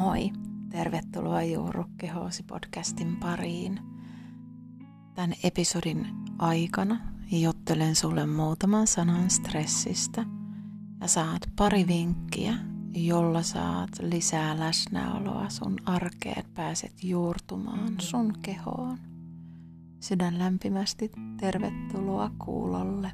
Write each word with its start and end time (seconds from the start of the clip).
Moi, 0.00 0.30
Tervetuloa 0.70 1.42
Juuru 1.42 1.84
podcastin 2.46 3.16
pariin. 3.16 3.80
Tämän 5.14 5.34
episodin 5.44 6.06
aikana 6.38 7.00
juttelen 7.32 7.94
sulle 7.94 8.26
muutaman 8.26 8.86
sanan 8.86 9.30
stressistä 9.30 10.24
ja 11.00 11.08
saat 11.08 11.42
pari 11.56 11.86
vinkkiä, 11.86 12.54
jolla 12.94 13.42
saat 13.42 13.90
lisää 14.00 14.58
läsnäoloa 14.58 15.48
sun 15.48 15.76
arkeen, 15.86 16.44
pääset 16.54 17.04
juurtumaan 17.04 17.94
sun 17.98 18.32
kehoon. 18.42 18.98
Sydän 20.00 20.38
lämpimästi 20.38 21.10
tervetuloa 21.40 22.30
kuulolle. 22.38 23.12